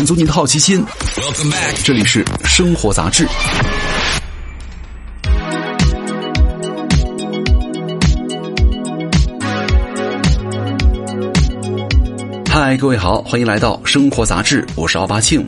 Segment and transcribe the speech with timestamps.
[0.00, 0.82] 满足你的好奇心。
[1.84, 3.28] 这里是生活杂志。
[12.48, 15.46] 嗨，各位好，欢迎来到生活杂志，我是奥巴庆。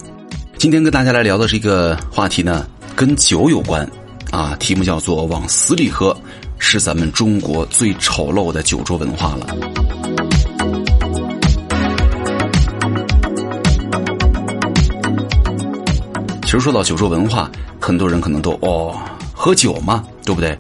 [0.58, 3.90] 今天跟大家来聊的这个话题呢，跟酒有关
[4.30, 6.14] 啊，题目叫做“往死里喝”，
[6.60, 9.46] 是咱们中国最丑陋的酒桌文化了。
[16.52, 18.94] 其实说到酒桌文化，很多人可能都哦，
[19.32, 20.54] 喝酒嘛，对不对？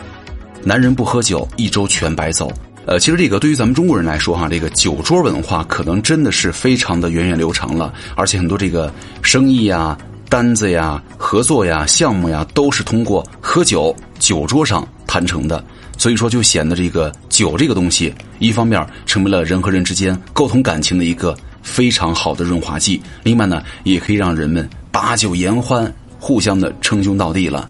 [0.64, 2.50] 男人不喝酒，一周全白走。
[2.86, 9.94] 呃，其实这个对于咱们中国人来说哈，这个酒桌文化可能真的是非常的源远流长了，而且很多这个生意呀、
[10.30, 15.62] 单子呀、合作呀、项目呀，都是通过喝酒酒桌上谈成的。
[15.98, 27.68] 所以说，就显得这个酒这个东西，一方面成为了人和人之间沟通感情的一个非常好的润滑剂，另外呢，也可以让人们把酒言欢，互相的称兄道弟了。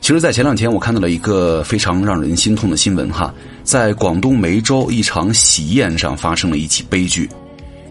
[0.00, 3.34] 其实，在前两天我看到了一个非常让人心痛的新闻哈，
[3.64, 7.28] 在广东梅州一场喜宴上发生了一起悲剧，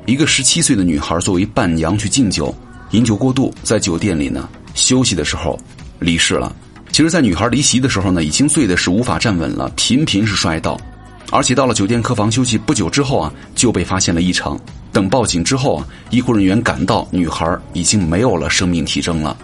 [0.06, 2.56] 一个十七岁的女孩作为伴娘去敬酒，
[2.92, 5.60] 饮酒过度，在酒店里呢休息的时候
[6.00, 6.56] 离世了。
[6.92, 10.80] 其实，在女孩离席的时候呢，已经醉的是无法站稳了，频频是摔倒，
[11.32, 14.60] 而且到了酒店客房休息不久之后啊，就被发现了异常。
[14.94, 19.38] 等报警之后啊，医护人员赶到，女孩已经没有了生命体征了。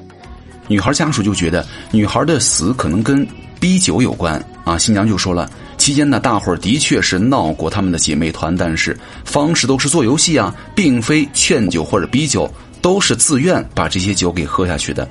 [0.67, 3.27] 女孩家属就觉得女孩的死可能跟
[3.59, 12.49] 逼酒有关啊，新娘就说了，期间呢，大伙儿的确是闹过他们的姐妹团，但是方式都是做游戏啊，并非劝酒或者逼酒，
[12.81, 15.07] 都是自愿把这些酒给喝下去的。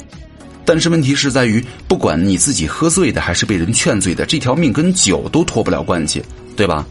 [0.64, 6.22] 但是问题是在于，不管你自己喝醉的还是被人劝醉的，这条命跟酒都脱不了关系，
[6.56, 6.86] 对吧？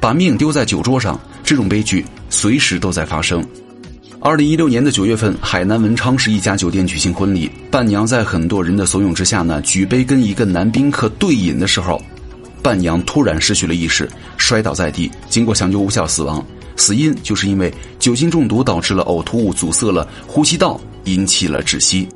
[0.00, 3.44] 把命丢在酒桌上，这种悲剧随时都在发生。
[4.20, 12.00] 二零一六年的九月份，海南文昌市一家酒店举行婚礼，伴娘在很多人的怂恿之下呢，举杯跟一个男宾客对饮的时候，
[12.62, 16.44] 伴娘突然失去了意识，摔倒在地，经过抢救无效死亡。
[16.76, 22.08] 死因就是因为酒精中毒导致了呕吐物阻塞了呼吸道，引起了窒息。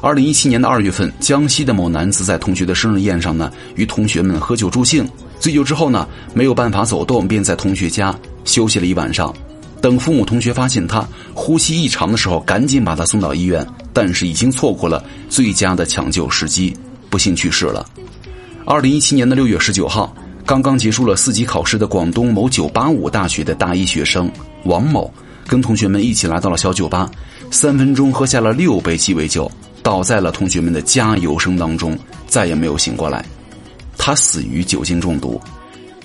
[0.00, 5.06] 二零一七年的二月份，江西的某男子在同学的生日宴上呢，与同学们喝酒助兴，
[5.40, 8.14] 醉酒之后呢，没有办法走动，便在同学家
[8.44, 9.34] 休息了一晚上。
[9.80, 11.02] 等父母、同学发现他
[11.32, 16.76] 呼吸异常的时候，赶紧把他送到医院，但是已经错过了最佳的抢救时机，
[17.08, 17.84] 不幸去世了。
[18.66, 20.14] 二零一七年的六月十九号，
[20.44, 24.30] 刚刚结束了四级考试的广东某九八五大学的大一学生
[24.64, 25.10] 王某，
[25.46, 27.10] 跟同学们一起来到了小酒吧，
[27.50, 29.50] 三分钟喝下了六杯鸡尾酒，
[29.82, 33.24] 倒在了同学们的加油声当中，再也没有醒过来。
[34.02, 35.38] 他死于酒精中毒。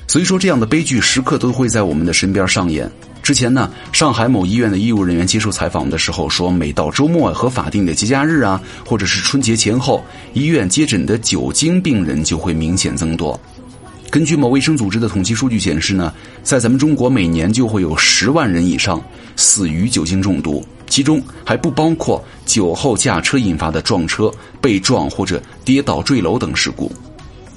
[0.05, 2.91] 所以说，这样的悲剧时刻都会在我们的身边上演。
[3.23, 10.03] 之前呢，上海某医院的医务人员接受采访的时候说，每到周末和法定的节假日啊，或者是春节前后，
[10.33, 13.39] 医院接诊的酒精病人就会明显增多。
[14.11, 16.13] 根据某卫生组织的统计数据显示呢，
[16.43, 19.01] 在咱们中国每年就会有十万人以上
[19.35, 26.91] 死于酒精中毒，其中还不包括酒后驾车引发的撞车、被撞或者跌倒坠楼等事故。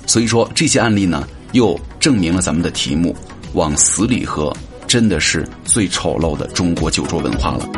[0.08, 3.14] 所以说，这些案例呢，又证明了咱们的题目
[3.52, 4.50] “往死里喝”。
[4.88, 7.68] 真的是最丑陋的中国酒桌文化了。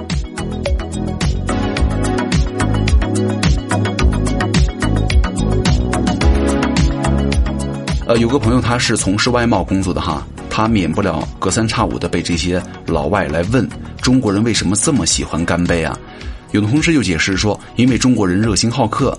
[8.06, 13.68] 呃，有个朋友他是从事外贸工作的哈，他免不了隔三差五的被这些老外来问
[14.00, 15.98] 中国人为什么这么喜欢干杯啊？
[16.52, 19.18] 有的同事就解释说，因为中国人热心好客。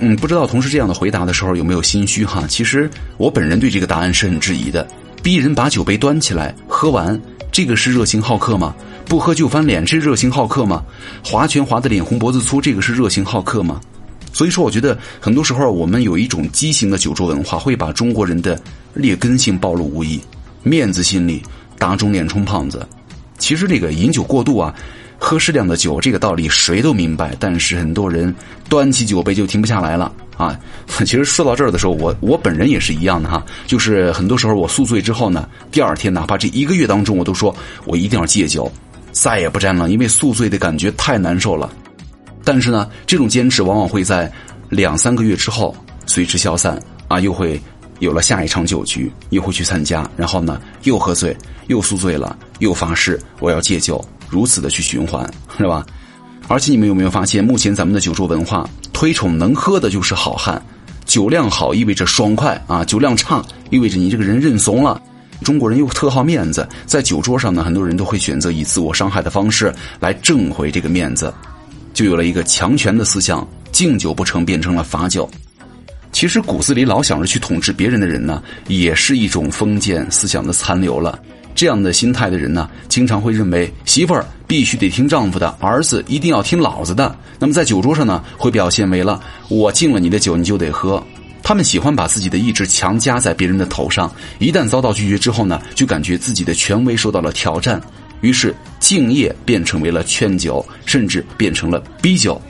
[0.00, 2.44] 嗯，不知道同事这样的回答的时候有没有心虚哈？
[2.48, 4.86] 其实我本人对这个答案是很质疑的。
[5.22, 7.20] 逼人把酒杯端起来喝完，
[7.50, 8.74] 这个是热情好客吗？
[9.06, 10.84] 不喝就翻脸，是热情好客吗？
[11.24, 13.80] 划拳划的脸红脖子粗，这个是热情好客吗？
[14.32, 18.60] 所以说，我觉得很多时候我们有一种畸形的酒桌文化，会把中国人的
[18.94, 20.20] 劣根性暴露无遗，
[20.62, 21.42] 面子心理，
[21.76, 22.86] 打肿脸充胖子。
[23.36, 24.72] 其实这个饮酒过度啊。
[25.18, 28.32] 喝适量的酒，这个道理谁都明白，但是很多人
[28.68, 30.58] 端起酒杯就停不下来了啊！
[31.04, 37.54] 其实说到这儿的时候，我我本人也是一样的哈，就是很多时候我宿醉之后呢，第二天哪怕这一个月当中，我都说
[37.84, 38.70] 我一定要戒酒，
[39.10, 41.68] 再也不沾了，因为宿醉的感觉太难受了。
[42.44, 44.30] 但是呢，这种坚持往往会在
[44.68, 45.76] 两三个月之后
[46.06, 47.60] 随之消散啊，又会
[47.98, 54.02] 有了下一场酒局，又会去参加，然后呢又喝醉，又宿醉了，又发誓我要戒酒。
[54.28, 55.84] 如此的去循环，是吧？
[56.48, 60.60] 而且你们有没有发现，目前咱们的酒桌文化推崇能喝的就是好汉，
[61.04, 65.00] 酒量好意味着爽快啊，酒量差意味着你这个人认怂了。
[65.44, 71.32] 中国人又特好面子，在酒桌上呢，很多人都会选择以自我伤害的方式来挣回这个面子。
[71.94, 75.28] 就有了一个强权的思想，敬酒不成变成了罚酒。
[76.10, 81.18] 其实骨子里老想着去统治别人的人呢，也是一种封建思想的残留了。
[81.58, 87.12] 这样的心态的人呢，经常会认为媳妇儿必须得听丈夫的，儿子一定要听老子的。
[87.36, 91.02] 那么在酒桌上呢，会表现为了我敬了你的酒，你就得喝。
[91.42, 94.08] 他们喜欢把自己的意志强加在别人的头上，
[94.38, 97.82] 一旦遭到拒绝之后呢，就感觉自己的权威受到了挑战，
[98.20, 102.40] 于是敬业变成为了劝酒，甚至变成了逼酒。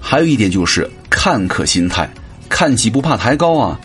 [0.00, 2.10] 还有一点就是看客心态。
[2.48, 3.78] 看起不怕抬高啊！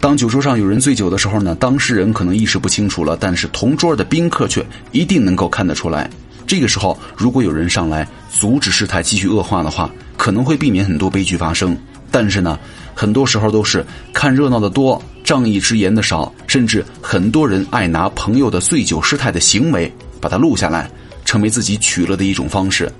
[0.00, 6.08] 当酒桌上有人醉酒的时候呢，当事人可能意识不清楚了，但是同桌的宾客却一定能够看得出来。
[6.46, 11.76] 这个时候，如果有人上来阻止事态继续恶化的话，可能会避免很多悲剧发生。
[12.10, 12.58] 但是呢，
[12.94, 13.84] 很多时候都是
[14.14, 20.88] 看热闹的多，仗义直言的少，甚至很多人爱拿朋友的醉酒失态的行为把它录下来，
[21.24, 22.90] 成为自己取乐的一种方式。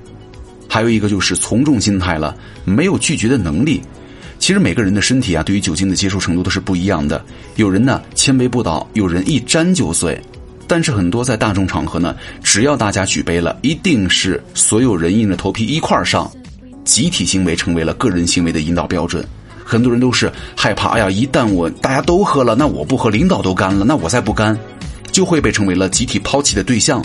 [0.68, 3.80] 还有一个就是从众心态了，没有拒绝的能力。
[4.38, 7.22] 其实每个人的身体啊，对于酒精的接受程度都是不一样的。
[7.56, 10.18] 有人呢千杯不倒，有人一沾就醉。
[10.66, 16.30] 但是很多在大众场合呢，只要大家举杯了，一定是所有人硬着头皮一块儿上，
[16.84, 19.24] 集体行为成为了个人行为的引导标准。
[19.64, 24.58] 很多人都是害怕，哎呀，一旦我大家都喝了，那我不喝，领导都干了，那我再不干，
[25.10, 27.02] 就会被成为了集体抛弃的对象。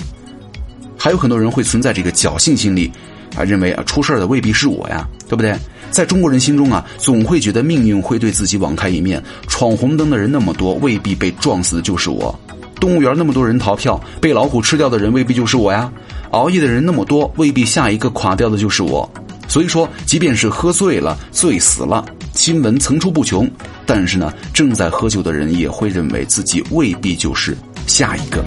[0.97, 2.91] 还有很多人会存在这个侥幸心理，
[3.35, 5.57] 啊，认为啊出事的未必是我呀，对不对？
[5.93, 9.23] 在中国人心中啊，总会觉得命运会对自己网开一面。
[9.47, 12.33] 闯红灯的人那么多，未必被撞死的就是我；
[12.79, 15.87] 动物园那么多人逃票，被老虎吃掉的人未必就是我呀；
[16.31, 19.07] 熬夜的人那么多，未必下一个垮掉的就是我。
[19.47, 22.03] 所以说，即便是喝醉了、醉死了，
[22.33, 23.47] 新闻层出不穷，
[23.85, 27.55] 但是呢，正在喝酒的人也会认为自己未必就是
[27.85, 28.43] 下一个。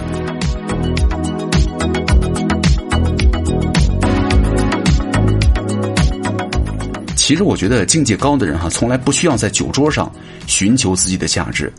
[7.27, 10.09] 其实我觉得境界高的人哈，从来不需要在酒桌上
[10.45, 11.69] 寻求自己的价值。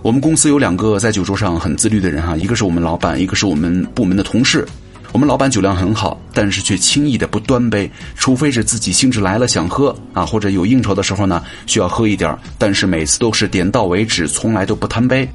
[0.00, 4.64] 我们公司有两个在酒桌上很自律的人哈，一个是我们老板，一个是我们部门的同事。
[5.10, 15.28] 我们老板酒量很好，但是却轻易的不端杯，除非是自己兴致来了想喝啊，或者有应酬的时候呢需要喝一点，但是每次都是点到为止，从来都不贪杯。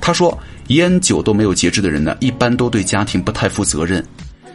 [0.00, 0.36] 他说，
[0.70, 4.04] 烟酒都没有节制的人呢，一般都对家庭不太负责任。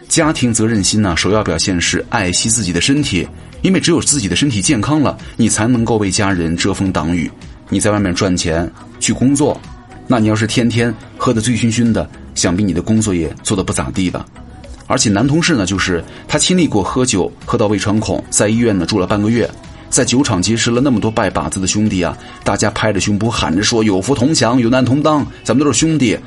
[0.09, 3.25] 家庭责任心呢，首要表现是爱惜自己的身体。
[3.61, 7.29] 因为只有自己的身体健康了，你才能够为家人遮风挡雨。
[7.69, 8.69] 你在外面赚钱
[8.99, 9.59] 去工作，
[10.07, 14.25] 那你要是天天喝得醉醺醺的，想必你的工作也做得不咋地吧。
[14.85, 19.49] 而且男同事呢，就是他亲历过喝酒喝到胃穿孔，在医院呢住了半个月，
[19.89, 26.17] 在酒厂结识了那么多拜把子的兄弟啊，大家拍着胸脯喊着说有福同享，有难同当，咱们都是兄弟。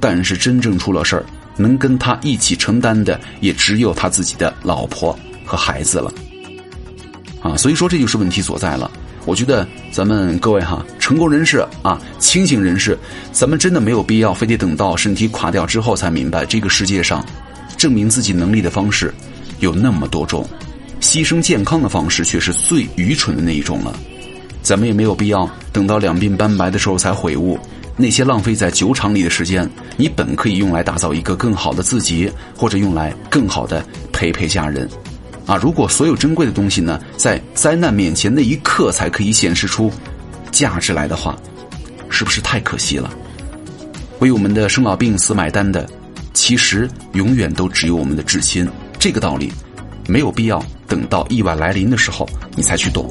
[0.00, 1.24] 但是真正出了事儿，
[1.56, 6.12] 能跟他一起承担的，也只有他自己的老婆和孩子了。
[7.40, 8.90] 啊，所以说这就是问题所在了。
[9.24, 12.98] 我觉得咱们各位哈，成功人士啊，清醒人士，
[13.30, 17.24] 咱们真的没有必要非得等到身体垮掉之后才明白，这个世界上
[17.76, 19.12] 证明自己能力的方式
[19.60, 20.48] 有那么多种，
[21.00, 23.94] 牺牲健康的方式却是最愚蠢的那一种了。
[24.62, 27.58] 咱们也没有必要等到两鬓斑白的时候才悔悟，
[27.96, 34.88] 那些浪费在酒场里的时间，你本可以用来打造一个更好的自己，或者用来更好的陪陪家人。
[35.48, 39.90] 啊，如果所有珍贵的东西呢，在灾难面前那一刻才可以显示出
[40.50, 41.34] 价值来的话，
[42.10, 43.10] 是不是太可惜了？
[44.18, 45.88] 为我们的生老病死买单的，
[46.34, 48.68] 其实永远都只有我们的至亲。
[48.98, 49.50] 这个道理，
[50.06, 53.08] 没有必要等到意外来临的时候你才去懂。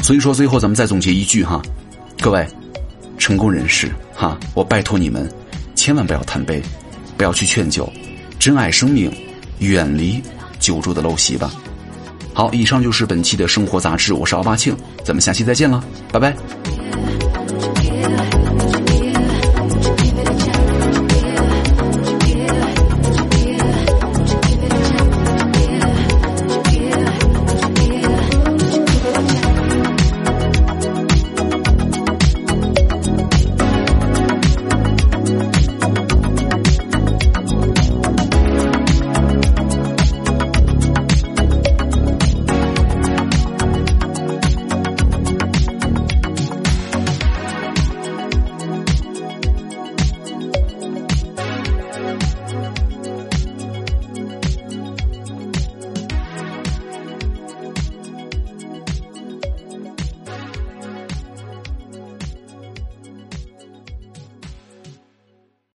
[0.00, 1.60] 所以说，最后咱们再总结一句哈。
[2.22, 2.46] 各位，
[3.18, 5.28] 成功人士哈，我拜托你们，
[5.74, 6.62] 千万不要贪杯，
[7.16, 7.92] 不要去劝酒，
[8.38, 9.12] 珍爱生命，
[9.58, 10.22] 远离
[10.60, 11.50] 酒桌的陋习吧。
[12.32, 14.72] 好，以上就是本期的生活杂志，我是奥巴庆，
[15.04, 16.32] 咱们下期再见了，拜拜。